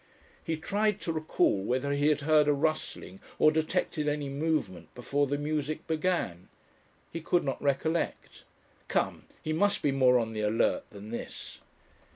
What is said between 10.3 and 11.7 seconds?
the alert than this!